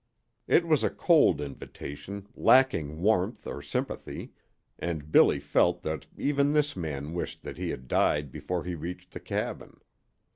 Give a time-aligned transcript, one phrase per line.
[0.47, 4.33] It was a cold invitation, lacking warmth or sympathy,
[4.79, 9.11] and Billy felt that even this man wished that he had died before he reached
[9.11, 9.79] the cabin.